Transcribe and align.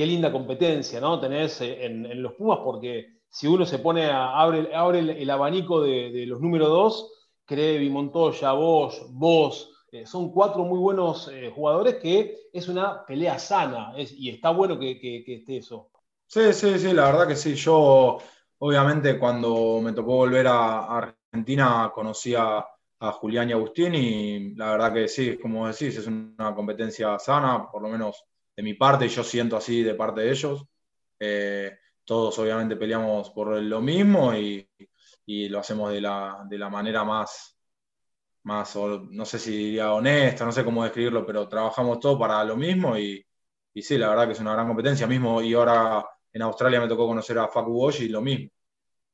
qué 0.00 0.06
linda 0.06 0.32
competencia, 0.32 0.98
¿no? 0.98 1.20
Tenés 1.20 1.60
eh, 1.60 1.84
en, 1.84 2.22
los 2.22 2.32
Pumas, 2.32 2.60
porque 2.64 3.18
si 3.28 3.46
uno 3.46 3.66
se 3.66 3.80
pone 3.80 4.06
a, 4.06 4.30
abre, 4.40 4.74
abre 4.74 5.00
el, 5.00 5.28
abanico 5.28 5.82
de, 5.82 6.24
los 6.26 6.40
número 6.40 6.70
dos, 6.70 7.28
Crevi, 7.44 7.90
Montoya, 7.90 8.52
vos, 8.52 9.08
vos, 9.10 9.70
eh, 9.92 10.06
son 10.06 10.32
cuatro 10.32 10.64
muy 10.64 10.78
buenos 10.78 11.28
eh, 11.30 11.52
jugadores 11.54 11.96
que 11.96 12.34
es 12.50 12.66
una 12.68 13.04
pelea 13.04 13.38
sana 13.38 13.92
y 13.98 14.30
está 14.30 14.48
bueno 14.52 14.78
que, 14.78 15.22
esté 15.26 15.58
eso. 15.58 15.90
Sí, 16.26 16.50
sí, 16.54 16.78
sí, 16.78 16.94
la 16.94 17.04
verdad 17.04 17.28
que 17.28 17.36
sí. 17.36 17.54
Yo, 17.54 18.16
obviamente, 18.60 19.18
cuando 19.18 19.82
me 19.82 19.92
tocó 19.92 20.16
volver 20.16 20.46
a 20.46 20.96
Argentina, 20.96 21.92
conocí 21.94 22.34
a, 22.34 22.64
Julián 23.20 23.50
y 23.50 23.52
Agustín 23.52 23.94
y 23.94 24.54
la 24.54 24.72
verdad 24.72 24.94
que 24.94 25.08
sí, 25.08 25.36
como 25.36 25.66
decís, 25.66 25.96
es 25.96 26.06
una 26.06 26.54
competencia 26.54 27.18
sana, 27.18 27.70
por 27.70 27.82
lo 27.82 27.88
menos 27.88 28.24
de 28.60 28.64
mi 28.64 28.74
parte, 28.74 29.08
yo 29.08 29.24
siento 29.24 29.56
así 29.56 29.82
de 29.82 29.94
parte 29.94 30.20
de 30.20 30.30
ellos. 30.30 30.62
Eh, 31.18 31.78
todos 32.04 32.38
obviamente 32.38 32.76
peleamos 32.76 33.30
por 33.30 33.56
lo 33.56 33.80
mismo 33.80 34.34
y, 34.34 34.68
lo 35.48 35.60
hacemos 35.60 35.90
de 35.92 36.02
la, 36.02 36.44
de 36.46 36.58
la 36.58 36.68
manera 36.68 37.02
más, 37.02 37.58
más, 38.42 38.76
no 38.76 39.24
sé 39.24 39.38
si 39.38 39.50
diría 39.56 39.94
honesta, 39.94 40.44
no 40.44 40.52
sé 40.52 40.62
cómo 40.62 40.84
describirlo, 40.84 41.24
pero 41.24 41.48
trabajamos 41.48 42.00
todos 42.00 42.18
para 42.18 42.44
lo 42.44 42.54
mismo 42.54 42.98
y, 42.98 43.24
y, 43.72 43.80
sí, 43.80 43.96
la 43.96 44.10
verdad 44.10 44.26
que 44.26 44.32
es 44.32 44.40
una 44.40 44.52
gran 44.52 44.66
competencia 44.66 45.06
mismo. 45.06 45.40
Y 45.40 45.54
ahora 45.54 46.04
en 46.30 46.42
Australia 46.42 46.82
me 46.82 46.88
tocó 46.88 47.06
conocer 47.06 47.38
a 47.38 47.48
Facu 47.48 47.72
Bosch 47.72 48.00
y 48.00 48.08
lo 48.08 48.20
mismo. 48.20 48.50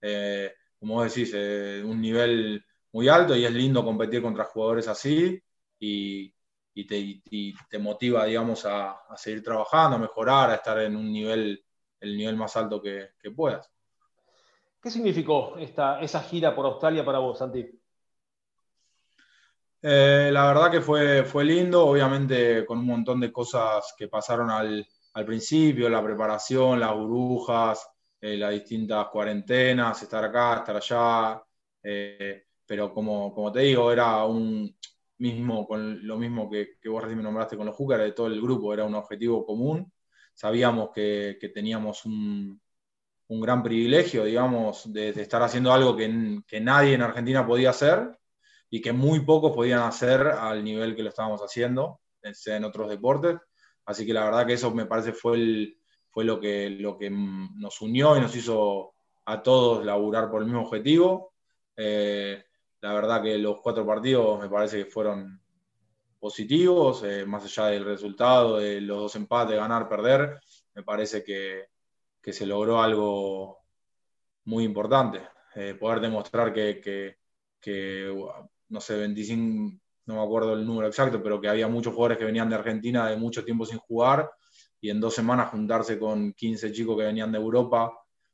Eh, 0.01 0.53
como 0.81 0.95
vos 0.95 1.15
decís, 1.15 1.33
eh, 1.37 1.83
un 1.85 2.01
nivel 2.01 2.65
muy 2.91 3.09
alto 3.09 3.37
y 3.37 3.45
es 3.45 3.53
lindo 3.53 3.85
competir 3.85 4.23
contra 4.23 4.45
jugadores 4.45 4.89
así 4.89 5.41
y, 5.79 6.35
te, 6.85 7.79
motiva, 7.79 8.25
digamos, 8.27 8.65
a, 8.67 8.99
seguir 9.17 9.43
trabajando, 9.43 9.97
a 9.97 10.01
mejorar, 10.01 10.51
a 10.51 10.57
estar 10.57 10.79
en 10.81 10.97
un 10.97 11.11
nivel, 11.11 11.65
el 12.01 12.17
nivel 12.17 12.37
más 12.37 12.57
alto 12.57 12.83
que, 12.83 13.11
puedas. 13.35 13.71
¿Qué 14.83 14.91
significó 14.91 15.57
esta, 15.59 16.01
esa 16.01 16.21
gira 16.23 16.55
por 16.55 16.67
Australia 16.67 17.05
para 17.05 17.19
vos, 17.19 17.39
Santi? 17.39 17.67
Eh, 19.83 20.31
la 20.33 20.47
verdad 20.49 20.71
que 20.71 20.81
fue, 20.81 21.25
fue 21.25 21.45
lindo, 21.45 21.87
obviamente 21.87 22.65
con 22.67 22.79
un 22.79 22.87
montón 22.87 23.21
de 23.21 23.33
cosas 23.33 23.95
que 23.97 24.09
pasaron 24.09 24.51
al, 24.51 24.87
principio, 25.25 25.89
la 25.89 26.03
preparación, 26.03 26.79
las 26.79 26.93
burbujas, 26.93 27.89
eh, 28.21 28.37
las 28.37 28.51
distintas 28.51 29.07
cuarentenas, 29.09 30.03
estar 30.03 30.25
acá, 30.25 30.57
estar 30.57 30.77
allá, 30.77 31.43
eh, 31.83 32.47
pero 32.67 32.93
como, 32.93 33.33
como 33.33 33.51
te 33.51 33.61
digo, 33.61 33.91
era 33.91 34.25
un 34.25 34.77
mismo, 35.19 35.67
con 35.67 36.07
lo 36.07 36.19
mismo 36.19 36.51
que, 36.51 36.77
vos 36.87 37.03
recién 37.03 37.19
me 37.19 37.25
nombraste 37.25 37.57
con 37.57 37.67
los 37.67 37.75
Júcar, 37.75 38.01
de 38.01 38.13
todo 38.13 38.27
el 38.29 38.41
grupo, 38.41 38.73
era 38.73 38.85
un 38.85 38.95
objetivo 38.95 39.45
común, 39.45 39.93
sabíamos 40.35 40.91
que, 40.95 41.39
teníamos 41.55 42.05
un, 42.05 42.61
gran 43.29 43.63
privilegio, 43.63 44.25
digamos, 44.25 44.93
de, 44.93 45.11
estar 45.11 45.43
haciendo 45.43 45.73
algo 45.73 45.97
que, 45.97 46.41
que 46.47 46.61
nadie 46.61 46.95
en 46.95 47.03
Argentina 47.03 47.47
podía 47.47 47.71
hacer, 47.71 48.17
y 48.71 48.81
que 48.81 48.93
muy 48.93 49.21
pocos 49.21 49.53
podían 49.53 49.81
hacer 49.81 50.27
al 50.27 50.65
nivel 50.65 50.97
que 50.97 51.03
lo 51.03 51.11
estábamos 51.11 51.41
haciendo 51.41 52.01
en 52.23 52.65
otros 52.65 52.89
deportes. 52.89 53.39
Así 53.85 54.05
que 54.05 54.13
la 54.13 54.25
verdad 54.25 54.47
que 54.47 54.55
eso 54.55 54.73
me 54.73 54.87
parece 54.87 55.13
fue, 55.13 55.37
el, 55.37 55.79
fue 56.11 56.25
lo, 56.25 56.41
que, 56.41 56.71
lo 56.71 56.99
que 56.99 57.11
nos 57.11 57.81
unió 57.81 58.17
y 58.17 58.21
nos 58.21 58.35
hizo 58.35 58.95
a 59.27 59.43
todos 59.43 59.85
laburar 59.85 60.31
por 60.31 60.41
el 60.41 60.47
mismo 60.47 60.63
objetivo. 60.63 61.33
Eh, 61.77 62.45
la 62.87 62.95
verdad 62.95 63.21
que 63.21 63.37
los 63.37 63.61
cuatro 63.61 63.85
partidos 63.85 64.41
me 64.41 64.49
parece 64.49 64.85
que 64.85 64.91
fueron 64.91 65.41
positivos, 66.21 67.03
eh, 67.03 67.27
más 67.27 67.45
allá 67.45 67.67
del 67.67 67.85
resultado, 67.85 68.59
de 68.59 68.81
los 68.81 68.99
dos 68.99 69.17
empates, 69.17 69.57
ganar, 69.57 69.89
perder, 69.89 70.41
me 70.73 70.85
parece 70.85 71.25
que, 71.25 71.65
que 72.23 72.33
se 72.33 72.47
logró 72.47 72.81
algo 72.81 73.59
muy 74.45 74.63
importante. 74.63 75.21
Eh, 75.57 75.75
poder 75.75 76.01
demostrar 76.01 76.53
que, 76.53 76.81
que, 76.81 77.17
que 77.61 78.15
no 78.69 78.81
sé, 78.81 78.97
25, 78.99 79.77
no 80.07 80.15
me 80.15 80.23
acuerdo 80.23 80.53
el 80.55 80.65
número 80.65 80.87
exacto, 80.87 81.21
pero 81.21 81.41
que 81.41 81.49
había 81.49 81.67
muchos 81.67 81.93
jugadores 81.93 82.19
que 82.19 82.25
venían 82.25 82.49
de 82.49 82.55
Argentina 82.55 83.09
de 83.09 83.17
mucho 83.17 83.45
tiempo 83.45 83.67
sin 83.67 83.79
jugar 83.79 84.31
y 84.81 84.91
en 84.91 85.01
dos 85.01 85.13
semanas 85.13 85.51
juntarse 85.51 85.99
con 85.99 86.33
15 86.35 86.71
chicos 86.71 86.97
que 86.97 87.05
venían 87.05 87.33
de 87.33 87.39
Europa 87.39 87.93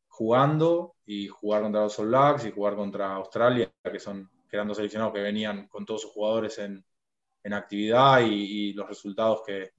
jugando 0.09 0.97
y 1.07 1.27
jugar 1.29 1.63
contra 1.63 1.83
los 1.83 1.99
All 1.99 2.09
Blacks 2.09 2.45
y 2.45 2.53
jugar 2.53 2.77
contra 2.77 3.15
Australia, 3.15 3.73
que, 3.83 3.99
son, 3.99 4.29
que 4.53 4.57
eran 4.59 4.69
dos 4.69 4.77
seleccionados 4.77 5.15
que 5.15 5.23
venían 5.23 5.67
con 5.67 5.87
todos 5.87 6.03
sus 6.03 6.11
jugadores 6.11 6.59
en, 6.59 6.85
en 7.43 7.53
actividad 7.55 8.21
y, 8.21 8.75
los 8.75 8.87
resultados 8.87 9.41
que, 9.47 9.71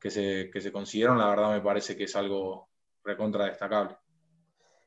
que, 0.00 0.10
se, 0.10 0.48
que 0.50 0.62
se 0.62 0.72
consiguieron, 0.72 1.18
la 1.18 1.28
verdad 1.28 1.52
me 1.52 1.60
parece 1.60 1.94
que 1.94 2.04
es 2.04 2.16
algo 2.16 2.70
recontra 3.04 3.44
destacable. 3.44 3.94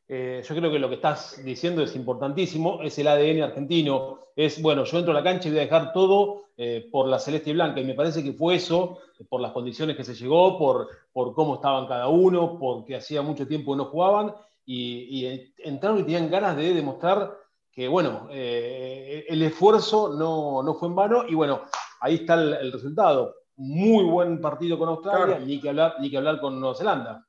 Eh, 0.07 0.41
yo 0.43 0.55
creo 0.55 0.71
que 0.71 0.79
lo 0.79 0.89
que 0.89 0.95
estás 0.95 1.45
diciendo 1.45 1.83
es 1.83 1.95
importantísimo, 1.95 2.81
es 2.81 2.97
el 2.97 3.07
ADN 3.07 3.43
argentino, 3.43 4.17
es, 4.35 4.59
bueno, 4.63 4.83
yo 4.83 4.97
entro 4.97 5.11
a 5.11 5.17
la 5.17 5.23
cancha 5.23 5.47
y 5.47 5.51
voy 5.51 5.59
a 5.59 5.63
dejar 5.65 5.93
todo 5.93 6.45
eh, 6.57 6.89
por 6.91 7.07
la 7.07 7.19
celeste 7.19 7.51
y 7.51 7.53
blanca, 7.53 7.81
y 7.81 7.85
me 7.85 7.93
parece 7.93 8.23
que 8.23 8.33
fue 8.33 8.55
eso, 8.55 8.97
por 9.29 9.41
las 9.41 9.51
condiciones 9.51 9.95
que 9.95 10.03
se 10.03 10.15
llegó, 10.15 10.57
por, 10.57 10.87
por 11.13 11.35
cómo 11.35 11.55
estaban 11.55 11.85
cada 11.85 12.07
uno, 12.07 12.57
porque 12.57 12.95
hacía 12.95 13.21
mucho 13.21 13.47
tiempo 13.47 13.73
que 13.73 13.77
no 13.77 13.85
jugaban, 13.85 14.33
y, 14.65 15.51
entraron 15.59 15.99
y 15.99 16.03
tenían 16.03 16.31
ganas 16.31 16.57
de 16.57 16.73
demostrar 16.73 17.31
que, 17.71 17.87
bueno, 17.87 18.27
eh, 18.31 19.25
el 19.27 19.41
esfuerzo 19.43 20.13
no, 20.13 20.73
fue 20.75 20.87
en 20.87 20.95
vano, 20.95 21.23
y 21.27 21.35
bueno, 21.35 21.61
ahí 22.01 22.15
está 22.15 22.35
el, 22.35 22.71
resultado. 22.71 23.35
Muy 23.57 24.05
buen 24.05 24.39
partido 24.39 24.79
con 24.79 24.89
Australia, 24.89 25.39
ni, 25.39 25.59
que 25.59 25.69
hablar, 25.69 25.95
ni 25.99 26.09
que 26.09 26.17
hablar 26.17 26.39
con 26.39 26.59
Nueva 26.59 26.75
Zelanda. 26.75 27.25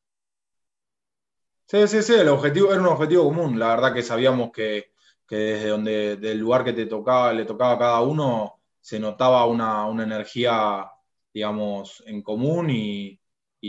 Sí, 1.66 1.86
sí, 1.86 2.02
sí, 2.02 2.14
el 2.14 2.28
objetivo 2.28 2.72
era 2.72 2.80
un 2.80 2.88
objetivo 2.88 3.24
común. 3.24 3.58
La 3.58 3.68
verdad 3.68 3.94
que 3.94 4.02
sabíamos 4.02 4.50
que, 4.50 4.92
desde 5.28 5.68
donde, 5.68 6.16
del 6.16 6.38
lugar 6.38 6.64
que 6.64 6.72
te 6.72 6.86
tocaba, 6.86 7.32
le 7.32 7.44
tocaba 7.44 7.72
a 7.74 7.78
cada 7.78 8.00
uno, 8.00 8.60
se 8.80 8.98
notaba 8.98 9.46
una, 9.46 9.88
energía, 10.02 10.90
digamos, 11.32 12.02
en 12.06 12.22
común 12.22 12.70
y, 12.70 13.16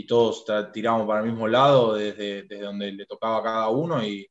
todos 0.08 0.44
tirábamos 0.72 1.06
para 1.06 1.20
el 1.20 1.26
mismo 1.30 1.46
lado 1.46 1.94
desde, 1.94 2.42
donde 2.58 2.90
le 2.92 3.06
tocaba 3.06 3.38
a 3.38 3.42
cada 3.42 3.68
uno 3.68 4.02
y, 4.04 4.28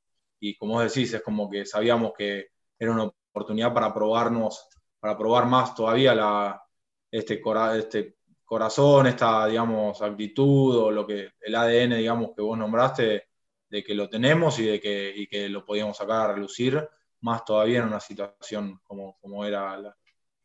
como 0.57 0.74
vos 0.74 0.94
decís, 0.94 1.13
es 1.13 1.22
como 1.22 1.50
que 1.50 1.66
sabíamos 1.66 2.13
que 2.18 2.50
era 2.78 2.91
una 2.91 3.03
oportunidad 3.03 3.74
para 3.74 3.94
probarnos, 3.94 4.68
para 5.00 5.18
probar 5.18 5.46
más 5.46 5.75
todavía 5.75 6.16
la, 6.16 6.62
este, 7.09 7.41
este 7.78 8.16
corazón, 8.44 9.07
esta, 9.07 9.46
digamos, 9.47 10.02
actitud 10.02 10.75
o 10.78 10.91
lo 10.91 11.06
que, 11.06 11.29
el 11.41 11.56
ADN, 11.56 11.97
digamos, 11.97 12.31
que 12.35 12.41
vos 12.41 12.57
nombraste, 12.57 13.28
de 13.69 13.84
que 13.84 13.96
lo 13.96 14.09
tenemos 14.09 14.59
y 14.59 14.66
de 14.66 14.81
que, 14.81 15.28
que 15.29 15.47
lo 15.47 15.63
podíamos 15.66 15.96
sacar 15.96 16.29
a 16.29 16.34
relucir, 16.34 16.85
más 17.22 17.46
todavía 17.46 17.79
en 17.79 17.85
una 17.85 18.02
situación 18.02 18.81
como, 18.84 19.18
como 19.22 19.46
era 19.46 19.78
la, 19.78 19.96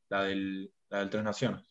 la, 0.08 0.22
del, 0.24 0.72
Tres 0.88 1.24
Naciones. 1.24 1.62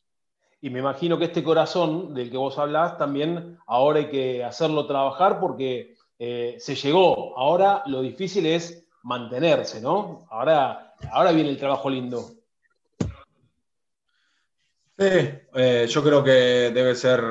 Y 0.59 0.69
me 0.69 0.79
imagino 0.79 1.17
que 1.17 1.25
este 1.25 1.43
corazón 1.43 2.13
del 2.13 2.29
que 2.29 2.37
vos 2.37 2.57
hablás 2.57 2.97
también 2.97 3.57
ahora 3.67 3.99
hay 3.99 4.09
que 4.09 4.43
hacerlo 4.43 4.85
trabajar 4.85 5.39
porque 5.39 5.94
eh, 6.17 6.55
se 6.59 6.75
llegó. 6.75 7.37
Ahora 7.37 7.83
lo 7.87 8.01
difícil 8.01 8.45
es 8.45 8.85
mantenerse, 9.03 9.81
¿no? 9.81 10.25
Ahora, 10.29 10.95
ahora 11.11 11.31
viene 11.31 11.49
el 11.49 11.57
trabajo 11.57 11.89
lindo. 11.89 12.31
Sí, 14.97 15.09
eh, 15.55 15.87
yo 15.90 16.03
creo 16.03 16.23
que 16.23 16.31
debe 16.31 16.95
ser, 16.95 17.22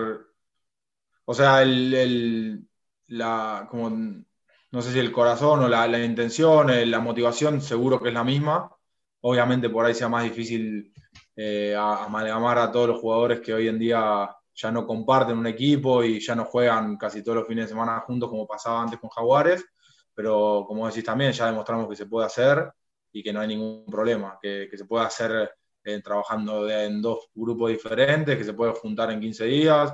o 1.24 1.34
sea, 1.34 1.62
el, 1.62 2.68
la, 3.06 3.66
como, 3.70 3.88
no 3.88 4.82
sé 4.82 4.92
si 4.92 4.98
el 4.98 5.10
corazón 5.10 5.64
o 5.64 5.68
la, 5.68 6.04
intención, 6.04 6.68
eh, 6.68 6.84
la 6.84 7.00
motivación, 7.00 7.62
seguro 7.62 8.00
que 8.00 8.08
es 8.08 8.14
la 8.14 8.24
misma. 8.24 8.70
Obviamente 9.22 9.70
por 9.70 9.86
ahí 9.86 9.94
sea 9.94 10.10
más 10.10 10.24
difícil 10.24 10.92
amalgamar 11.76 12.58
a 12.58 12.70
todos 12.70 12.88
los 12.88 13.00
jugadores 13.00 13.40
que 13.40 13.54
hoy 13.54 13.68
en 13.68 13.78
día 13.78 14.36
ya 14.54 14.70
no 14.70 14.86
comparten 14.86 15.36
un 15.36 15.46
equipo 15.46 16.02
y 16.04 16.20
ya 16.20 16.34
no 16.34 16.44
juegan 16.44 16.96
casi 16.96 17.22
todos 17.22 17.38
los 17.38 17.48
fines 17.48 17.64
de 17.64 17.70
semana 17.70 18.00
juntos 18.00 18.28
como 18.28 18.46
pasaba 18.46 18.82
antes 18.82 18.98
con 18.98 19.10
Jaguares, 19.10 19.64
pero 20.14 20.64
como 20.66 20.86
decís 20.86 21.04
también, 21.04 21.32
ya 21.32 21.46
demostramos 21.46 21.88
que 21.88 21.96
se 21.96 22.06
puede 22.06 22.26
hacer 22.26 22.72
y 23.12 23.22
que 23.22 23.32
no 23.32 23.40
hay 23.40 23.48
ningún 23.48 23.86
problema, 23.86 24.38
que, 24.40 24.68
se 24.72 24.84
puede 24.84 25.04
hacer 25.06 25.50
eh, 25.84 26.00
trabajando 26.02 26.68
en 26.70 27.02
dos 27.02 27.28
grupos 27.34 27.70
diferentes, 27.70 28.36
que 28.36 28.44
se 28.44 28.54
puede 28.54 28.72
juntar 28.72 29.10
en 29.10 29.20
15 29.20 29.44
días 29.44 29.92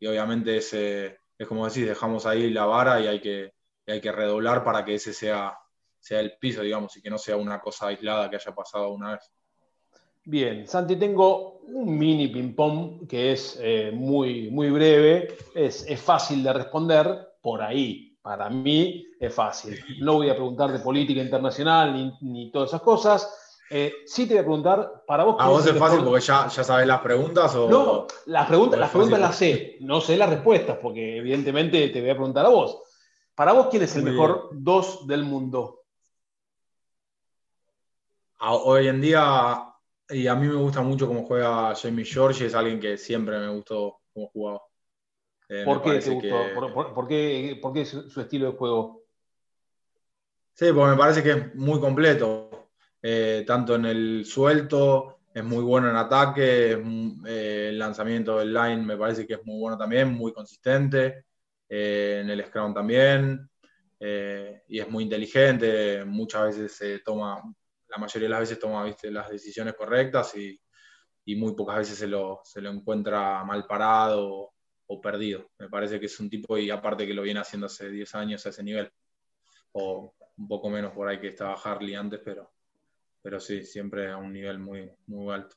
y 0.00 0.06
obviamente 0.06 0.56
ese 0.56 1.18
es 1.38 1.46
como 1.46 1.68
decís, 1.68 1.86
dejamos 1.86 2.26
ahí 2.26 2.50
la 2.50 2.64
vara 2.64 3.00
y 3.00 3.06
hay 3.06 3.20
que, 3.20 3.54
hay 3.86 4.00
que 4.00 4.10
redoblar 4.10 4.64
para 4.64 4.84
que 4.84 4.94
ese 4.94 5.12
sea, 5.12 5.56
sea 6.00 6.18
el 6.20 6.36
piso, 6.38 6.62
digamos, 6.62 6.96
y 6.96 7.02
que 7.02 7.10
no 7.10 7.18
sea 7.18 7.36
una 7.36 7.60
cosa 7.60 7.86
aislada 7.86 8.28
que 8.28 8.36
haya 8.36 8.54
pasado 8.54 8.90
una 8.90 9.12
vez. 9.12 9.30
Bien, 10.30 10.68
Santi, 10.68 10.96
tengo 10.96 11.60
un 11.68 11.96
mini 11.96 12.28
ping-pong 12.28 13.08
que 13.08 13.32
es 13.32 13.58
eh, 13.62 13.90
muy, 13.94 14.50
muy 14.50 14.68
breve, 14.68 15.38
es, 15.54 15.86
fácil 16.02 16.42
de 16.42 16.52
responder 16.52 17.36
por 17.40 17.62
ahí. 17.62 18.14
Para 18.20 18.50
mí 18.50 19.06
es 19.18 19.34
fácil. 19.34 19.82
No 20.00 20.16
voy 20.16 20.28
a 20.28 20.34
preguntar 20.34 20.70
de 20.70 20.80
política 20.80 21.22
internacional 21.22 21.94
ni, 21.94 22.12
ni 22.20 22.50
todas 22.50 22.68
esas 22.68 22.82
cosas. 22.82 23.56
Eh, 23.70 23.90
sí 24.04 24.26
te 24.26 24.34
voy 24.34 24.40
a 24.40 24.44
preguntar, 24.44 25.02
para 25.06 25.24
vos... 25.24 25.36
¿A 25.38 25.48
vos 25.48 25.66
es 25.66 25.78
fácil 25.78 26.04
porque 26.04 26.20
ya, 26.20 26.46
ya 26.46 26.62
sabes 26.62 26.86
las 26.86 27.00
preguntas? 27.00 27.54
O... 27.54 27.70
No, 27.70 28.06
las 28.26 28.46
preguntas, 28.48 28.78
las 28.78 28.90
preguntas 28.90 29.20
las 29.20 29.34
sé, 29.34 29.78
no 29.80 30.02
sé 30.02 30.18
las 30.18 30.28
respuestas, 30.28 30.76
porque 30.76 31.16
evidentemente 31.16 31.88
te 31.88 32.02
voy 32.02 32.10
a 32.10 32.14
preguntar 32.14 32.44
a 32.44 32.50
vos. 32.50 32.82
Para 33.34 33.54
vos, 33.54 33.68
¿quién 33.70 33.82
es 33.82 33.96
el 33.96 34.02
mejor 34.02 34.50
dos 34.52 35.06
del 35.06 35.24
mundo? 35.24 35.84
Hoy 38.40 38.88
en 38.88 39.00
día, 39.00 39.68
y 40.10 40.26
a 40.26 40.34
mí 40.34 40.46
me 40.46 40.54
gusta 40.54 40.80
mucho 40.82 41.06
cómo 41.06 41.24
juega 41.24 41.74
Jamie 41.74 42.04
George, 42.04 42.46
es 42.46 42.54
alguien 42.54 42.80
que 42.80 42.96
siempre 42.96 43.38
me 43.38 43.48
gustó 43.48 44.00
cómo 44.12 44.28
jugaba. 44.28 44.62
Eh, 45.48 45.62
¿Por, 45.64 45.82
qué 45.82 45.98
te 45.98 46.10
gustó? 46.10 46.94
¿Por, 46.94 47.08
qué, 47.08 47.58
por 47.60 47.72
qué 47.72 47.84
su, 47.84 48.20
estilo 48.20 48.52
de 48.52 48.58
juego? 48.58 49.04
Sí, 50.54 50.66
porque 50.74 50.90
me 50.90 50.96
parece 50.96 51.22
que 51.22 51.30
es 51.30 51.54
muy 51.54 51.80
completo, 51.80 52.70
eh, 53.02 53.44
tanto 53.46 53.74
en 53.74 53.84
el 53.86 54.24
suelto, 54.24 55.20
es 55.32 55.44
muy 55.44 55.62
bueno 55.62 55.88
en 55.88 55.96
ataque, 55.96 56.72
eh, 57.26 57.68
el 57.68 57.78
lanzamiento 57.78 58.38
del 58.38 58.52
line 58.52 58.78
me 58.78 58.96
parece 58.96 59.26
que 59.26 59.34
es 59.34 59.44
muy 59.44 59.60
bueno 59.60 59.78
también, 59.78 60.12
muy 60.12 60.32
consistente, 60.32 61.24
en 61.68 62.30
el 62.30 62.44
scrum 62.46 62.72
también, 62.74 63.48
y 64.00 64.78
es 64.80 64.88
muy 64.88 65.04
inteligente, 65.04 66.02
muchas 66.04 66.46
veces 66.46 66.72
se 66.72 66.98
toma, 67.00 67.42
la 67.88 67.98
mayoría 67.98 68.26
de 68.26 68.30
las 68.30 68.40
veces 68.40 68.58
toma 68.58 68.84
¿viste, 68.84 69.10
las 69.10 69.30
decisiones 69.30 69.74
correctas 69.74 70.34
y, 70.36 70.60
muy 71.36 71.54
pocas 71.54 71.76
veces 71.76 71.98
se 71.98 72.06
lo, 72.06 72.40
se 72.42 72.62
lo 72.62 72.70
encuentra 72.70 73.44
mal 73.44 73.66
parado 73.66 74.54
o 74.86 75.00
perdido. 75.00 75.50
Me 75.58 75.68
parece 75.68 76.00
que 76.00 76.06
es 76.06 76.18
un 76.20 76.30
tipo, 76.30 76.56
y 76.56 76.70
aparte 76.70 77.06
que 77.06 77.12
lo 77.12 77.20
viene 77.20 77.40
haciendo 77.40 77.66
hace 77.66 77.90
10 77.90 78.14
años 78.14 78.46
a 78.46 78.48
ese 78.48 78.64
nivel, 78.64 78.90
o 79.72 80.14
un 80.38 80.48
poco 80.48 80.70
menos 80.70 80.92
por 80.92 81.06
ahí 81.06 81.20
que 81.20 81.28
estaba 81.28 81.52
Harley 81.52 81.94
antes, 81.94 82.20
pero, 82.24 82.50
pero 83.20 83.38
sí, 83.40 83.62
siempre 83.62 84.10
a 84.10 84.16
un 84.16 84.32
nivel 84.32 84.58
muy, 84.58 84.90
muy 85.06 85.34
alto. 85.34 85.54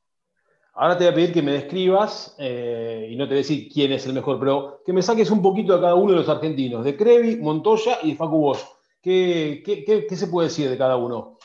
Ahora 0.73 0.97
te 0.97 1.03
voy 1.03 1.11
a 1.11 1.15
pedir 1.15 1.33
que 1.33 1.41
me 1.41 1.51
describas, 1.51 2.35
eh, 2.37 3.07
y 3.09 3.15
no 3.15 3.25
te 3.25 3.29
voy 3.29 3.39
a 3.39 3.45
decir 3.47 3.69
quién 3.71 3.91
es 3.91 4.05
el 4.05 4.13
mejor, 4.13 4.39
pero 4.39 4.81
que 4.85 4.93
me 4.93 5.01
saques 5.01 5.29
un 5.29 5.41
poquito 5.41 5.73
a 5.73 5.81
cada 5.81 5.95
uno 5.95 6.11
de 6.11 6.19
los 6.19 6.29
argentinos, 6.29 6.83
de 6.85 6.95
Crevi, 6.95 7.37
Montoya 7.37 7.99
y 8.03 8.11
de 8.11 8.17
Facu 8.17 8.37
Bosch. 8.37 8.65
¿Qué, 9.01 9.63
qué, 9.65 10.15
se 10.15 10.27
puede 10.27 10.47
decir 10.47 10.69
de 10.69 10.77
cada 10.77 10.95
uno? 10.95 11.37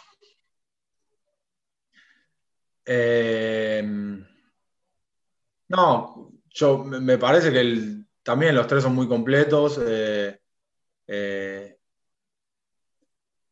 Eh, 2.87 3.83
no, 5.69 6.33
yo 6.51 6.79
me 6.85 7.19
parece 7.19 7.53
que 7.53 8.05
también 8.23 8.55
los 8.55 8.67
tres 8.67 8.83
son 8.83 8.95
muy 8.95 9.09
completos. 9.09 9.81
Eh, 9.85 10.39
eh, 11.09 11.77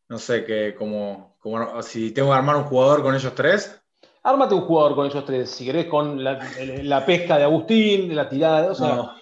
no 0.08 0.19
sé, 0.19 0.44
que 0.44 0.75
como, 0.75 1.36
si 1.82 2.12
tengo 2.12 2.31
que 2.31 2.36
armar 2.36 2.56
un 2.56 2.64
jugador 2.64 3.02
con 3.02 3.14
ellos 3.14 3.34
tres. 3.34 3.81
Ármate 4.22 4.54
un 4.54 4.62
jugador 4.62 4.94
con 4.94 5.06
ellos 5.06 5.25
tres, 5.25 5.50
si 5.50 5.66
querés, 5.66 5.86
con 5.86 6.22
la, 6.22 6.38
pesca 7.04 7.36
de 7.36 7.44
Agustín, 7.44 8.14
la 8.14 8.28
tirada 8.28 8.62
de. 8.62 8.69
no. 8.69 9.14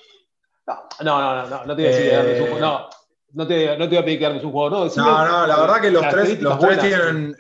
No, 1.01 1.21
no, 1.21 1.65
no, 1.67 1.77
te 1.77 1.83
voy 1.83 1.85
a 1.85 1.89
decir 1.89 2.13
eh, 2.13 2.57
no, 2.61 2.89
no 3.33 3.47
te, 3.49 3.77
no 3.77 3.89
te 3.89 3.89
voy 3.89 3.97
a 3.97 4.05
pedir 4.05 4.19
que 4.21 4.27
armes 4.27 4.45
un 4.45 4.53
jugador, 4.53 4.97
no. 4.97 5.05
no, 5.05 5.29
no, 5.29 5.47
la 5.49 5.61
verdad 5.61 5.81
que 5.81 5.91
los 5.91 6.09
tres, 6.09 6.41
los 6.41 6.59
tres 6.61 6.79
tienen. 6.79 7.37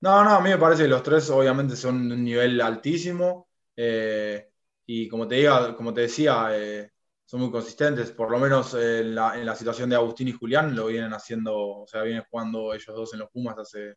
No, 0.00 0.24
no, 0.24 0.30
a 0.30 0.40
mí 0.40 0.50
me 0.50 0.58
parece 0.58 0.84
que 0.84 0.88
los 0.88 1.02
tres 1.02 1.28
obviamente 1.30 1.76
son 1.76 2.08
de 2.08 2.14
un 2.14 2.24
nivel 2.24 2.60
altísimo. 2.60 3.48
Eh, 3.76 4.50
y 4.86 5.08
como 5.08 5.28
te, 5.28 5.36
diga, 5.36 5.76
como 5.76 5.94
te 5.94 6.02
decía, 6.02 6.48
eh, 6.52 6.92
son 7.24 7.40
muy 7.40 7.50
consistentes, 7.50 8.10
por 8.10 8.30
lo 8.30 8.38
menos 8.38 8.74
en 8.74 9.14
la, 9.14 9.38
en 9.38 9.46
la, 9.46 9.54
situación 9.54 9.88
de 9.88 9.96
Agustín 9.96 10.28
y 10.28 10.32
Julián 10.32 10.74
lo 10.74 10.86
vienen 10.86 11.12
haciendo, 11.12 11.56
o 11.56 11.86
sea, 11.86 12.02
vienen 12.02 12.24
jugando 12.28 12.74
ellos 12.74 12.96
dos 12.96 13.12
en 13.12 13.20
los 13.20 13.30
Pumas 13.30 13.56
hace 13.58 13.96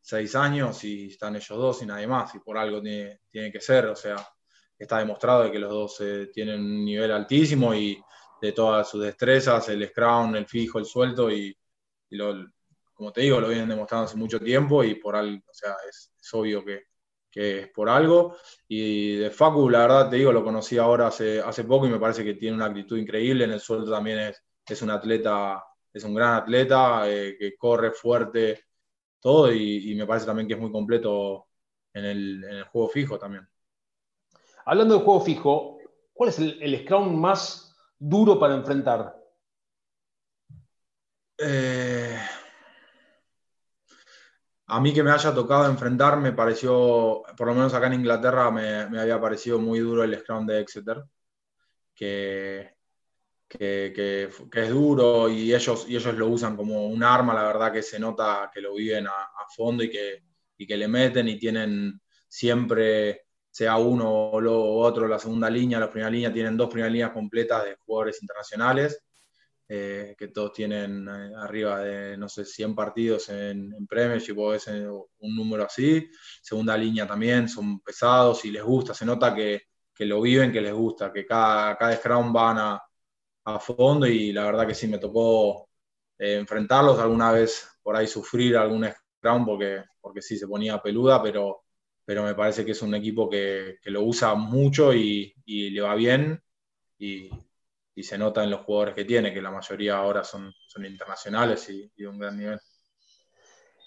seis 0.00 0.34
años 0.34 0.82
y 0.84 1.06
están 1.06 1.36
ellos 1.36 1.58
dos 1.58 1.82
y 1.82 1.86
nadie 1.86 2.06
más, 2.06 2.34
y 2.34 2.40
por 2.40 2.58
algo 2.58 2.82
tiene, 2.82 3.20
que 3.30 3.60
ser, 3.60 3.86
o 3.86 3.96
sea, 3.96 4.16
está 4.78 4.98
demostrado 4.98 5.44
de 5.44 5.52
que 5.52 5.58
los 5.58 5.70
dos 5.70 6.00
eh, 6.00 6.30
tienen 6.32 6.60
un 6.60 6.84
nivel 6.84 7.12
altísimo 7.12 7.74
y 7.74 8.02
de 8.40 8.52
todas 8.52 8.88
sus 8.90 9.02
destrezas, 9.02 9.68
el 9.68 9.88
scrum, 9.88 10.34
el 10.36 10.46
fijo, 10.46 10.78
el 10.78 10.86
suelto, 10.86 11.30
y, 11.30 11.56
como 12.96 13.12
te 13.12 13.20
digo, 13.20 13.40
lo 13.40 13.48
vienen 13.48 13.68
demostrando 13.68 14.06
hace 14.06 14.16
mucho 14.16 14.40
tiempo 14.40 14.82
y 14.82 14.96
por 14.96 15.14
algo, 15.14 15.42
o 15.48 15.54
sea, 15.54 15.76
es 15.88 16.10
obvio 16.32 16.64
que, 16.64 16.86
que 17.36 17.58
es 17.60 17.68
por 17.68 17.90
algo. 17.90 18.34
Y 18.66 19.16
de 19.16 19.30
Facu, 19.30 19.68
la 19.68 19.80
verdad 19.80 20.08
te 20.08 20.16
digo, 20.16 20.32
lo 20.32 20.42
conocí 20.42 20.78
ahora 20.78 21.08
hace, 21.08 21.38
hace 21.38 21.64
poco 21.64 21.86
y 21.86 21.90
me 21.90 22.00
parece 22.00 22.24
que 22.24 22.32
tiene 22.32 22.56
una 22.56 22.64
actitud 22.64 22.96
increíble. 22.96 23.44
En 23.44 23.50
el 23.50 23.60
sueldo 23.60 23.92
también 23.92 24.20
es, 24.20 24.42
es 24.66 24.80
un 24.80 24.88
atleta, 24.88 25.62
es 25.92 26.02
un 26.04 26.14
gran 26.14 26.32
atleta, 26.32 27.02
eh, 27.06 27.36
que 27.38 27.54
corre 27.58 27.92
fuerte, 27.92 28.64
todo, 29.20 29.52
y, 29.52 29.94
me 29.94 30.06
parece 30.06 30.24
también 30.24 30.48
que 30.48 30.54
es 30.54 30.60
muy 30.60 30.72
completo 30.72 31.48
en 31.92 32.06
el, 32.06 32.64
juego 32.72 32.88
fijo 32.88 33.18
también. 33.18 33.46
Hablando 34.64 34.98
de 34.98 35.04
juego 35.04 35.20
fijo, 35.20 35.78
¿cuál 36.14 36.30
es 36.30 36.38
el, 36.38 36.62
el 36.62 36.84
scrum 36.84 37.20
más 37.20 37.76
duro 37.98 38.38
para 38.38 38.54
enfrentar? 38.54 39.14
Eh, 41.36 42.18
a 44.68 44.80
mí 44.80 44.92
que 44.92 45.02
me 45.02 45.10
haya 45.10 45.32
tocado 45.32 45.66
enfrentar 45.66 46.18
me 46.18 46.32
pareció, 46.32 47.22
por 47.36 47.46
lo 47.46 47.54
menos 47.54 47.72
acá 47.74 47.86
en 47.86 47.94
Inglaterra, 47.94 48.50
me, 48.50 48.98
había 48.98 49.20
parecido 49.20 49.60
muy 49.60 49.78
duro 49.78 50.02
el 50.02 50.18
Scrum 50.18 50.46
de 50.46 50.60
Exeter, 50.60 51.04
que, 51.94 52.74
es 53.48 54.70
duro 54.70 55.28
y 55.28 55.54
ellos, 55.54 55.86
lo 55.88 56.26
usan 56.28 56.56
como 56.56 56.86
un 56.88 57.02
arma, 57.04 57.32
la 57.32 57.44
verdad 57.44 57.72
que 57.72 57.82
se 57.82 58.00
nota 58.00 58.50
que 58.52 58.60
lo 58.60 58.74
viven 58.74 59.06
a, 59.06 59.12
fondo 59.54 59.84
y 59.84 59.90
que, 59.90 60.24
y 60.58 60.66
que 60.66 60.76
le 60.76 60.88
meten 60.88 61.28
y 61.28 61.38
tienen 61.38 62.00
siempre, 62.26 63.26
sea 63.48 63.76
uno 63.76 64.10
o 64.10 64.78
otro, 64.80 65.06
la 65.06 65.20
segunda 65.20 65.48
línea, 65.48 65.78
la 65.78 65.90
primera 65.90 66.10
línea, 66.10 66.32
tienen 66.32 66.56
dos 66.56 66.68
primeras 66.68 66.92
líneas 66.92 67.12
completas 67.12 67.64
de 67.64 67.76
jugadores 67.86 68.20
internacionales 68.20 69.05
eh, 69.68 70.14
que 70.16 70.28
todos 70.28 70.52
tienen 70.52 71.08
eh, 71.08 71.32
arriba 71.36 71.80
de, 71.80 72.16
no 72.16 72.28
sé, 72.28 72.44
100 72.44 72.74
partidos 72.74 73.28
en, 73.30 73.72
en 73.74 73.86
Premiership 73.86 74.38
o 74.38 74.54
es 74.54 74.68
un 74.68 75.36
número 75.36 75.64
así. 75.64 76.08
Segunda 76.40 76.76
línea 76.76 77.06
también, 77.06 77.48
son 77.48 77.80
pesados 77.80 78.44
y 78.44 78.52
les 78.52 78.62
gusta, 78.62 78.94
se 78.94 79.04
nota 79.04 79.34
que, 79.34 79.62
lo 80.00 80.20
viven, 80.20 80.52
que 80.52 80.60
les 80.60 80.72
gusta, 80.72 81.12
que 81.12 81.26
cada, 81.26 81.76
cada 81.76 81.96
scrum 81.96 82.32
van 82.32 82.58
a, 82.58 82.82
fondo 83.60 84.06
y 84.06 84.32
la 84.32 84.44
verdad 84.44 84.66
que 84.66 84.74
sí, 84.74 84.88
me 84.88 84.98
tocó 84.98 85.68
eh, 86.18 86.36
enfrentarlos 86.38 86.98
alguna 86.98 87.32
vez, 87.32 87.68
por 87.82 87.96
ahí 87.96 88.06
sufrir 88.08 88.56
algún 88.56 88.86
scrum 88.86 89.44
porque, 89.46 89.84
porque 90.00 90.22
sí 90.22 90.36
se 90.36 90.48
ponía 90.48 90.82
peluda, 90.82 91.22
pero, 91.22 91.62
pero 92.04 92.24
me 92.24 92.34
parece 92.34 92.64
que 92.64 92.72
es 92.72 92.82
un 92.82 92.94
equipo 92.94 93.28
que, 93.28 93.78
lo 93.84 94.02
usa 94.02 94.34
mucho 94.34 94.92
y, 94.94 95.34
y 95.44 95.70
le 95.70 95.80
va 95.80 95.94
bien. 95.94 96.42
Y, 96.98 97.30
y 97.96 98.02
se 98.02 98.18
nota 98.18 98.44
en 98.44 98.50
los 98.50 98.60
jugadores 98.60 98.94
que 98.94 99.06
tiene, 99.06 99.32
que 99.32 99.40
la 99.40 99.50
mayoría 99.50 99.96
ahora 99.96 100.22
son, 100.22 100.52
son 100.66 100.84
internacionales 100.84 101.68
y, 101.70 101.90
de 101.96 102.06
un 102.06 102.18
gran 102.18 102.36
nivel. 102.36 102.60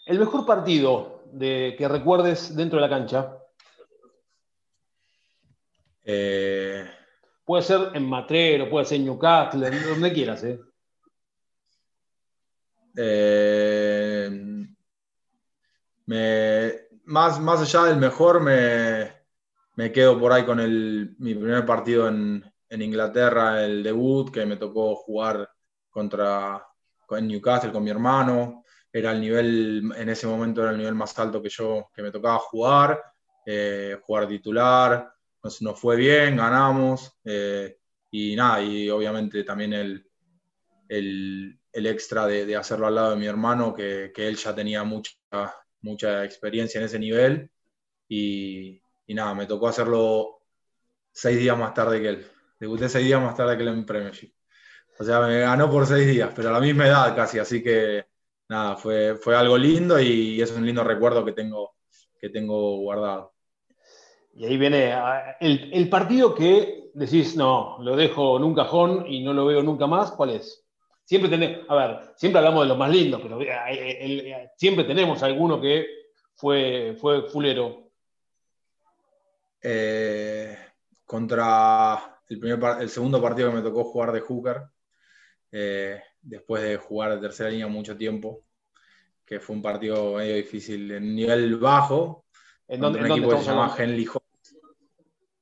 ¿El 0.08 0.18
mejor 0.18 0.48
partido 0.48 1.22
de, 1.32 1.76
que 1.78 1.88
recuerdes 1.88 2.56
dentro 2.56 2.78
de 2.78 2.82
la 2.82 2.90
cancha? 2.90 3.38
Eh, 6.04 6.90
puede 7.46 7.62
ser 7.62 7.92
en 7.94 8.10
Matrero, 8.10 8.68
puede 8.68 8.86
ser 8.86 8.98
en 8.98 9.06
Newcastle, 9.06 9.70
donde 9.70 10.12
quieras. 10.12 10.44
¿eh? 10.44 10.60
Eh, 12.98 14.32
más, 17.06 17.40
más 17.40 17.62
allá 17.62 17.84
del 17.84 17.98
mejor, 17.98 18.42
me, 18.42 19.14
me 19.76 19.92
quedo 19.92 20.20
por 20.20 20.34
ahí 20.34 20.46
con 20.46 20.60
el, 20.60 21.16
mi 21.20 21.36
primer 21.36 21.64
partido 21.64 22.08
en, 22.08 22.44
en 22.70 22.82
Inglaterra 22.82 23.64
el 23.64 23.84
debut, 23.84 24.32
que 24.32 24.46
me 24.46 24.58
tocó 24.58 24.96
jugar 24.96 25.50
contra 25.90 26.64
en 27.18 27.28
Newcastle 27.28 27.72
con 27.72 27.84
mi 27.84 27.90
hermano. 27.90 28.64
Era 28.92 29.12
el 29.12 29.22
nivel, 29.22 29.92
en 29.96 30.10
ese 30.10 30.28
momento 30.28 30.62
era 30.62 30.72
el 30.72 30.78
nivel 30.78 30.96
más 30.96 31.18
alto 31.20 31.42
que 31.42 31.50
yo, 31.50 31.90
que 31.94 32.02
me 32.02 32.12
tocaba 32.12 32.40
jugar, 32.40 33.02
eh, 33.46 33.98
jugar 34.02 34.28
titular. 34.28 35.12
Nos, 35.44 35.62
nos, 35.62 35.80
fue 35.80 35.96
bien, 35.96 36.38
ganamos. 36.38 37.20
Eh, 37.24 37.78
y 38.12 38.36
nada, 38.36 38.62
y 38.62 38.90
obviamente 38.90 39.44
también 39.44 39.74
el, 39.74 40.06
el, 40.88 41.60
el 41.72 41.86
extra 41.88 42.26
de, 42.26 42.46
de, 42.46 42.56
hacerlo 42.56 42.88
al 42.88 42.96
lado 42.96 43.12
de 43.12 43.18
mi 43.18 43.28
hermano, 43.28 43.74
que, 43.74 44.12
que, 44.14 44.28
él 44.28 44.36
ya 44.36 44.56
tenía 44.56 44.84
mucha, 44.84 45.14
mucha 45.82 46.26
experiencia 46.26 46.80
en 46.80 46.86
ese 46.86 47.00
nivel. 47.00 47.52
Y, 48.08 48.82
y 49.06 49.14
nada, 49.14 49.36
me 49.36 49.46
tocó 49.46 49.68
hacerlo 49.68 50.42
seis 51.12 51.38
días 51.38 51.58
más 51.58 51.74
tarde 51.76 52.02
que 52.02 52.10
él. 52.10 52.26
Debuté 52.60 52.90
seis 52.90 53.06
días 53.06 53.22
más 53.22 53.36
tarde 53.36 53.58
que 53.58 53.64
el 53.64 53.86
Premiership. 53.86 54.34
O 55.00 55.04
sea, 55.04 55.22
me 55.22 55.40
ganó 55.40 55.70
por 55.72 55.86
seis 55.86 56.06
días, 56.08 56.32
pero 56.36 56.50
a 56.50 56.52
la 56.52 56.60
misma 56.60 56.86
edad 56.88 57.16
casi, 57.16 57.40
así 57.40 57.64
que 57.64 58.06
nada, 58.50 58.76
fue, 58.76 59.16
fue 59.16 59.36
algo 59.36 59.58
lindo 59.58 60.00
y 60.00 60.42
es 60.42 60.52
un 60.52 60.66
lindo 60.66 60.84
recuerdo 60.84 61.24
que 61.24 61.32
tengo, 61.32 61.76
que 62.20 62.30
tengo 62.30 62.78
guardado. 62.80 63.34
Y 64.34 64.46
ahí 64.46 64.58
viene 64.58 64.92
ah, 64.92 65.38
el, 65.40 65.90
partido 65.90 66.36
que 66.36 66.92
decís, 66.94 67.38
no, 67.38 67.78
lo 67.82 67.96
dejo 67.96 68.38
en 68.38 68.44
un 68.44 68.56
cajón 68.56 69.06
y 69.08 69.24
no 69.24 69.34
lo 69.34 69.46
veo 69.46 69.64
nunca 69.64 69.88
más, 69.88 70.12
¿cuál 70.12 70.32
es? 70.32 70.66
Siempre 71.06 71.30
tenemos, 71.30 71.66
a 71.70 71.76
ver, 71.76 72.14
siempre 72.16 72.40
hablamos 72.40 72.64
de 72.64 72.70
los 72.70 72.78
más 72.78 72.92
lindos, 72.92 73.22
pero 73.22 73.42
eh, 73.42 73.48
eh, 73.70 74.50
siempre 74.58 74.84
tenemos 74.84 75.24
alguno 75.24 75.60
que 75.62 75.88
fue, 76.36 76.96
fue 77.00 77.24
fulero? 77.24 77.90
Eh, 79.62 80.58
contra 81.06 82.19
el, 82.30 82.40
primer, 82.40 82.82
el 82.82 82.90
segundo 82.90 83.22
partido 83.22 83.50
que 83.50 83.58
me 83.58 83.62
tocó 83.62 83.84
jugar 83.84 84.12
de 84.12 84.22
hooker, 84.22 84.64
eh, 85.52 86.02
después 86.22 86.64
de 86.64 86.78
jugar 86.78 87.16
de 87.16 87.22
tercera 87.22 87.50
línea 87.50 87.68
mucho 87.68 87.98
tiempo, 87.98 88.44
que 89.26 89.40
fue 89.40 89.56
un 89.56 89.62
partido 89.62 90.16
medio 90.16 90.36
difícil 90.36 90.92
en 90.92 91.16
nivel 91.16 91.58
bajo, 91.58 92.26
¿En 92.68 92.82
dónde, 92.82 93.00
un 93.00 93.06
¿en 93.06 93.10
dónde 93.10 93.24
equipo 93.26 93.38
que 93.38 93.44
se 93.44 93.50
llama? 93.50 93.76
Henley. 93.78 94.08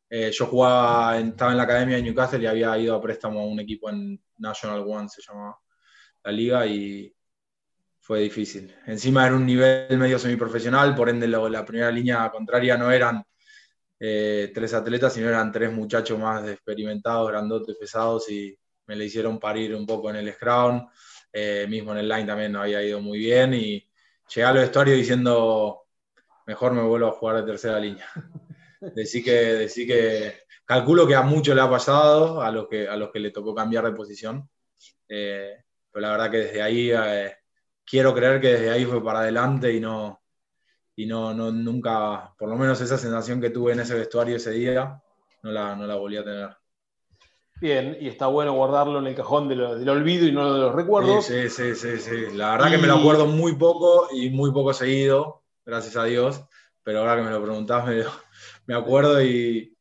Eh, 0.10 0.32
yo 0.32 0.46
jugaba, 0.46 1.18
estaba 1.20 1.52
en 1.52 1.58
la 1.58 1.64
academia 1.64 1.98
de 1.98 2.02
Newcastle 2.04 2.42
y 2.42 2.46
había 2.46 2.78
ido 2.78 2.96
a 2.96 3.02
préstamo 3.02 3.42
a 3.42 3.46
un 3.46 3.60
equipo 3.60 3.90
en 3.90 4.22
National 4.38 4.86
One, 4.88 5.10
se 5.10 5.22
llamaba 5.22 5.60
la 6.24 6.32
liga, 6.32 6.66
y 6.66 7.14
fue 8.00 8.22
difícil. 8.22 8.74
Encima 8.86 9.26
era 9.28 9.36
un 9.36 9.46
nivel 9.46 9.98
medio 9.98 10.18
semiprofesional, 10.18 10.96
por 10.96 11.10
ende 11.10 11.28
lo- 11.28 11.50
la 11.50 11.66
primera 11.66 11.92
línea 11.92 12.30
contraria 12.32 12.78
no 12.78 12.90
eran 12.90 13.22
eh, 14.00 14.52
tres 14.54 14.74
atletas, 14.74 15.14
sino 15.14 15.28
eran 15.28 15.52
tres 15.52 15.72
muchachos 15.72 16.20
más 16.20 16.48
experimentados, 16.48 17.30
grandotes, 17.30 17.76
pesados, 17.78 18.30
y 18.30 18.58
me 18.86 18.96
le 18.96 19.06
hicieron 19.06 19.40
parir 19.40 19.76
un 19.76 19.86
poco 19.86 20.10
en 20.10 20.18
el 20.18 20.34
scrum. 20.34 20.88
Eh, 21.32 21.66
mismo 21.70 21.92
en 21.92 22.00
el 22.00 22.10
line 22.10 22.26
también 22.26 22.52
no 22.52 22.62
había 22.62 22.82
ido 22.84 23.02
muy 23.02 23.20
bien, 23.20 23.54
y 23.54 23.90
llegué 24.34 24.46
al 24.46 24.58
vestuario 24.58 24.96
diciendo, 24.96 25.88
mejor 26.46 26.74
me 26.74 26.82
vuelvo 26.82 27.08
a 27.08 27.12
jugar 27.12 27.38
de 27.38 27.44
tercera 27.44 27.80
línea. 27.80 28.08
Decí 28.96 29.24
que, 29.24 29.32
decí 29.32 29.88
que 29.88 30.42
calculo 30.64 31.08
que 31.08 31.16
a 31.16 31.24
muchos 31.24 31.56
le 31.56 31.62
ha 31.62 31.70
pasado, 31.70 32.42
a 32.42 32.52
los 32.52 32.68
que, 32.68 32.88
a 32.88 32.96
los 32.96 33.12
que 33.12 33.20
le 33.20 33.32
tocó 33.32 33.56
cambiar 33.56 33.86
de 33.86 33.94
posición. 33.94 34.48
Eh, 35.10 35.64
pero 35.92 36.02
la 36.02 36.12
verdad 36.12 36.32
que 36.32 36.38
desde 36.38 36.62
ahí, 36.62 36.92
eh, 36.92 37.38
quiero 37.84 38.14
creer 38.14 38.40
que 38.40 38.50
desde 38.50 38.70
ahí 38.70 38.86
fue 38.86 39.04
para 39.04 39.20
adelante 39.20 39.74
y 39.74 39.80
no, 39.80 40.22
y 40.98 41.06
no, 41.06 41.34
no 41.34 41.52
nunca, 41.52 42.34
por 42.38 42.50
lo 42.50 42.56
menos 42.58 42.82
esa 42.82 42.98
sensación 42.98 43.40
que 43.40 43.52
tuve 43.52 43.72
en 43.72 43.80
ese 43.80 43.94
vestuario 43.96 44.36
ese 44.36 44.52
día, 44.52 45.02
no 45.44 45.52
la, 45.52 45.76
no 45.76 45.88
la 45.88 45.96
volví 45.96 46.18
a 46.18 46.24
tener. 46.26 46.50
Bien, 47.60 47.98
y 48.00 48.08
está 48.08 48.28
bueno 48.28 48.54
guardarlo 48.54 49.00
en 49.00 49.08
el 49.08 49.16
cajón 49.16 49.48
de 49.48 49.56
lo- 49.56 49.76
del 49.78 49.90
olvido 49.90 50.28
y 50.28 50.32
no 50.32 50.54
de 50.54 50.60
los 50.60 50.76
recuerdos. 50.76 51.26
Sí, 51.26 51.50
sí, 51.50 51.74
sí, 51.76 51.98
sí. 51.98 52.12
La 52.36 52.52
verdad 52.52 52.70
que 52.72 52.78
me 52.78 52.84
Y- 52.84 52.88
lo 52.88 52.96
acuerdo 52.98 53.26
muy 53.26 53.56
poco 53.56 54.10
y 54.12 54.30
muy 54.30 54.52
poco 54.52 54.74
seguido, 54.74 55.44
gracias 55.66 55.96
a 55.98 56.04
Dios. 56.04 56.42
Pero 56.84 57.00
ahora 57.00 57.16
que 57.16 57.24
me 57.24 57.32
lo 57.32 57.42
preguntás, 57.44 57.86
me, 57.88 57.96
lo- 58.04 58.12
me 58.68 58.76
acuerdo 58.76 59.22
y 59.24 59.76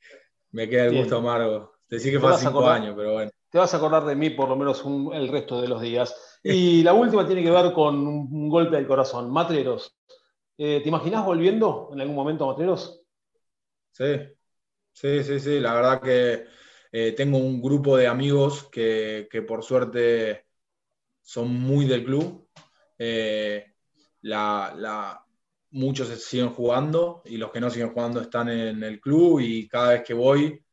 me 0.53 0.69
queda 0.69 0.85
el 0.85 0.91
Bien. 0.91 1.03
gusto 1.03 1.19
amargo. 1.19 1.73
Decí 1.89 2.11
que 2.11 2.19
fue 2.19 2.31
hace 2.31 2.47
cinco 2.47 2.59
acordar. 2.61 2.81
años, 2.81 2.95
pero 2.97 3.13
bueno. 3.13 3.31
Te 3.51 3.59
vas 3.59 3.73
a 3.73 3.77
acordar 3.77 4.05
de 4.07 4.17
mí 4.17 4.31
por 4.31 4.49
lo 4.49 4.57
menos 4.57 4.83
un- 4.85 5.13
el 5.15 5.29
resto 5.29 5.61
de 5.61 5.69
los 5.69 5.81
días. 5.81 6.15
Y 6.43 6.83
la 6.83 6.93
última 6.95 7.27
tiene 7.27 7.43
que 7.43 7.51
ver 7.51 7.73
con 7.73 7.95
un, 8.07 8.29
un 8.31 8.49
golpe 8.49 8.77
del 8.77 8.87
corazón. 8.87 9.31
Matreros, 9.33 9.97
eh, 10.59 10.81
¿te 10.83 10.89
imaginás 10.89 11.25
volviendo 11.25 11.91
en 11.93 12.01
algún 12.01 12.17
momento 12.17 12.45
a 12.45 12.49
Matreros? 12.49 13.03
Sí, 13.93 14.05
sí, 14.93 15.25
sí, 15.25 15.41
sí. 15.41 15.61
La 15.61 15.75
verdad 15.75 16.03
que 16.03 16.47
eh, 16.93 17.13
tengo 17.13 17.39
un 17.39 17.63
grupo 17.63 17.97
de 17.97 18.07
amigos 18.09 18.69
que, 18.71 19.29
que 19.31 19.43
por 19.43 19.63
suerte 19.65 20.47
son 21.23 21.55
muy 21.55 21.87
del 21.87 22.05
club. 22.05 22.49
Eh, 22.99 23.67
la, 24.23 24.75
la- 24.77 25.25
muchos 25.73 26.09
siguen 26.25 26.51
jugando 26.51 27.23
y 27.27 27.37
los 27.39 27.53
que 27.53 27.61
no 27.61 27.71
siguen 27.71 27.93
jugando 27.93 28.21
están 28.23 28.49
en 28.51 28.83
el 28.85 29.01
club 29.01 29.41
y 29.41 29.69
cada 29.69 29.91
vez 29.93 30.05
que 30.05 30.15
voy 30.15 30.65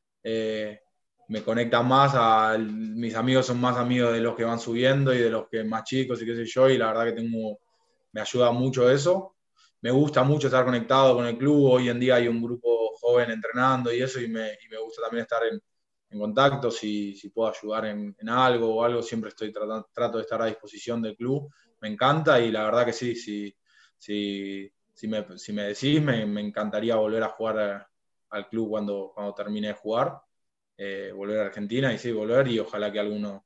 me 1.28 1.44
conectan 1.44 1.88
más 1.88 2.13
a 2.16 2.58
mis 2.60 3.16
amigos 3.16 3.46
son 3.48 3.60
más 3.60 3.78
amigos 3.78 4.13
de 4.13 4.20
los 4.22 4.36
que 4.36 4.44
van 4.44 4.60
subiendo 4.60 5.13
y 5.13 5.20
de 5.20 5.30
los 5.30 5.48
que 5.50 5.63
más 5.63 5.84
chicos 5.84 6.22
y 6.22 6.25
qué 6.25 6.36
sé 6.36 6.46
yo 6.46 6.70
y 6.70 6.78
la 6.78 6.88
verdad 6.88 7.06
que 7.06 7.22
tengo 7.22 7.60
me 8.12 8.22
ayuda 8.22 8.52
mucho 8.52 8.90
eso 8.90 9.33
me 9.84 9.92
gusta 9.92 10.24
mucho 10.24 10.48
estar 10.48 10.66
conectado 10.66 11.16
con 11.16 11.28
el 11.28 11.38
club. 11.38 11.66
Hoy 11.74 11.90
en 11.90 12.00
día 12.00 12.16
hay 12.16 12.28
un 12.30 12.42
grupo 12.42 12.96
joven 13.00 13.32
entrenando 13.32 13.94
y 13.94 14.02
eso 14.02 14.22
y 14.22 14.28
me, 14.30 14.54
y 14.66 14.70
me 14.70 14.80
gusta 14.80 15.04
también 15.04 15.24
estar 15.24 15.44
en, 15.46 15.62
en 16.10 16.20
contacto. 16.20 16.72
Si, 16.72 17.16
si 17.16 17.30
puedo 17.30 17.52
ayudar 17.52 17.86
en, 17.88 18.16
en 18.20 18.30
algo 18.30 18.75
o 18.75 18.84
algo 18.84 19.02
siempre 19.04 19.30
estoy 19.30 19.52
tratando 19.52 19.90
trato 19.94 20.18
de 20.18 20.24
estar 20.24 20.42
a 20.42 20.46
disposición 20.48 21.02
del 21.02 21.16
club. 21.18 21.50
Me 21.82 21.90
encanta 21.90 22.40
y 22.42 22.52
la 22.52 22.63
verdad 22.66 22.86
que 22.86 22.94
sí 22.94 23.16
sí 23.16 23.56
si, 23.98 24.72
si, 24.94 25.08
me, 25.08 25.38
si 25.38 25.54
me 25.54 25.63
decís, 25.63 26.02
me, 26.02 26.25
me 26.25 26.42
encantaría 26.42 26.96
volver 26.96 27.24
a 27.24 27.30
jugar 27.30 27.88
al 28.30 28.50
club 28.50 28.70
cuando, 28.70 29.12
cuando 29.13 29.34
termine 29.34 29.68
de 29.70 29.74
jugar, 29.74 30.20
eh, 30.78 31.12
volver 31.16 31.40
a 31.40 31.46
Argentina 31.48 31.94
y 31.94 31.98
sí, 32.00 32.12
volver 32.12 32.48
y 32.50 32.60
ojalá 32.60 32.92
que 32.92 33.00
alguno, 33.00 33.46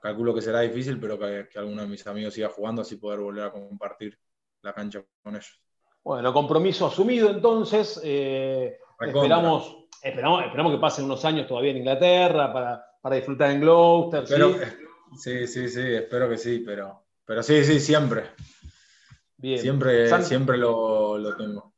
calculo 0.00 0.34
que 0.34 0.42
será 0.42 0.60
difícil, 0.62 1.00
pero 1.00 1.18
que, 1.18 1.48
que 1.50 1.58
alguno 1.60 1.82
de 1.82 1.88
mis 1.88 2.06
amigos 2.08 2.34
siga 2.34 2.50
jugando, 2.50 2.82
así 2.82 2.96
poder 2.96 3.20
volver 3.20 3.44
a 3.46 3.52
compartir 3.52 4.18
la 4.62 4.74
cancha 4.74 5.04
con 5.22 5.36
ellos. 5.36 5.63
Bueno, 6.04 6.32
compromiso 6.32 6.86
asumido 6.86 7.30
entonces. 7.30 8.00
eh, 8.04 8.78
esperamos, 9.00 9.76
esperamos, 10.02 10.44
esperamos 10.44 10.72
que 10.72 10.78
pasen 10.78 11.06
unos 11.06 11.24
años 11.24 11.46
todavía 11.48 11.70
en 11.70 11.78
Inglaterra 11.78 12.52
para, 12.52 12.86
para 13.00 13.16
disfrutar 13.16 13.50
en 13.50 13.60
Gloucester. 13.60 14.60
¿sí? 14.60 14.66
Sí, 15.16 15.46
sí, 15.46 15.68
sí, 15.68 15.80
espero 15.80 16.28
que 16.28 16.36
sí, 16.36 16.62
pero, 16.64 17.04
pero 17.24 17.42
sí, 17.42 17.64
sí, 17.64 17.80
siempre, 17.80 18.24
Bien. 19.38 19.58
siempre, 19.58 20.22
siempre 20.22 20.58
lo, 20.58 21.16
lo 21.18 21.36
tengo. 21.36 21.72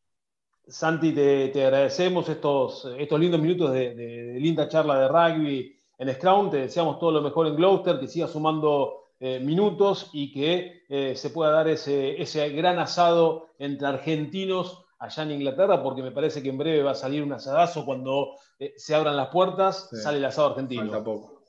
Santi, 0.67 1.13
te, 1.13 1.49
te 1.49 1.65
agradecemos 1.65 2.29
estos, 2.29 2.89
estos 2.99 3.21
lindos 3.21 3.41
minutos 3.41 3.73
de, 3.73 3.95
de- 3.95 4.23
de 4.33 4.41
linda 4.41 4.69
charla 4.69 4.99
de 4.99 5.09
rugby 5.09 5.79
en 5.99 6.13
Scrum. 6.15 6.51
Te 6.51 6.57
deseamos 6.57 6.99
todo 6.99 7.13
lo 7.13 7.23
mejor 7.23 7.47
en 7.47 7.55
Gloucester, 7.57 8.01
que 8.01 8.09
siga 8.09 8.27
sumando 8.27 9.05
eh, 9.21 9.41
minutos 9.41 10.11
y 10.13 10.33
que 10.33 10.85
eh, 10.89 11.17
se 11.17 11.31
pueda 11.31 11.51
dar 11.51 11.69
ese, 11.69 12.21
ese 12.21 12.49
gran 12.51 12.79
asado 12.79 13.49
entre 13.59 13.87
argentinos 13.89 14.85
allá 14.99 15.23
en 15.25 15.33
Inglaterra, 15.33 15.83
porque 15.83 16.03
me 16.03 16.11
parece 16.13 16.43
que 16.43 16.49
en 16.49 16.59
breve 16.59 16.83
va 16.83 16.93
a 16.93 16.95
salir 16.95 17.23
un 17.23 17.33
asadazo 17.33 17.85
cuando 17.85 18.37
eh, 18.59 18.75
se 18.77 18.95
abran 18.95 19.17
las 19.17 19.29
puertas, 19.29 19.89
Sí. 19.91 19.97
sale 19.97 20.19
el 20.19 20.25
asado 20.25 20.49
argentino. 20.51 20.83
Falta 20.83 21.05
poco. 21.05 21.43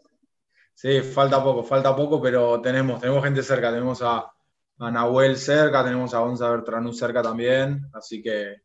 Sí, 0.73 1.01
falta 1.01 1.43
poco, 1.43 1.63
falta 1.63 1.95
poco, 1.95 2.21
pero 2.21 2.61
tenemos, 2.61 2.99
tenemos 3.01 3.23
gente 3.23 3.41
cerca, 3.41 3.71
tenemos 3.71 4.01
a, 4.03 4.31
a 4.79 4.91
Nahuel 4.91 5.35
cerca, 5.37 5.83
tenemos 5.83 6.13
a 6.13 6.19
Gonza 6.19 6.49
Bertranú 6.51 6.93
cerca 6.93 7.21
también, 7.23 7.89
así 7.93 8.21
que, 8.21 8.61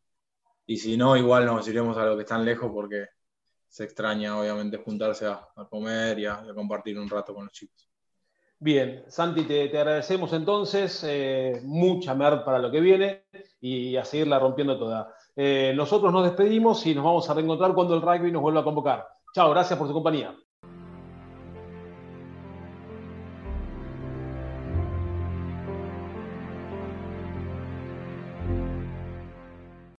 y 0.66 0.76
si 0.76 0.96
no, 0.96 1.16
igual 1.16 1.46
nos 1.46 1.66
iremos 1.68 1.96
a 1.96 2.04
los 2.04 2.16
que 2.16 2.22
están 2.22 2.44
lejos 2.44 2.70
porque 2.72 3.06
se 3.66 3.84
extraña 3.84 4.38
obviamente 4.38 4.76
juntarse 4.76 5.26
a, 5.26 5.48
a 5.56 5.66
comer 5.68 6.18
y 6.18 6.26
a, 6.26 6.42
y 6.46 6.50
a 6.50 6.54
compartir 6.54 6.98
un 6.98 7.08
rato 7.08 7.32
con 7.34 7.44
los 7.44 7.52
chicos. 7.52 7.88
Bien, 8.64 9.02
Santi, 9.08 9.42
te, 9.42 9.76
agradecemos 9.76 10.32
entonces, 10.32 11.02
eh, 11.04 11.60
mucha 11.64 12.14
mer 12.14 12.44
para 12.44 12.60
lo 12.60 12.70
que 12.70 12.78
viene 12.78 13.24
y 13.60 13.96
a 13.96 14.04
seguirla 14.04 14.38
rompiendo 14.38 14.78
toda. 14.78 15.12
Eh, 15.34 15.72
nosotros 15.74 16.12
nos 16.12 16.22
despedimos 16.22 16.86
y 16.86 16.94
nos 16.94 17.02
vamos 17.02 17.28
a 17.28 17.34
reencontrar 17.34 17.74
cuando 17.74 17.96
el 17.96 18.02
rugby 18.02 18.30
nos 18.30 18.40
vuelva 18.40 18.60
a 18.60 18.64
convocar. 18.64 19.08
Chao, 19.34 19.50
gracias 19.50 19.76
por 19.76 19.88
su 19.88 19.94
compañía. 19.94 20.32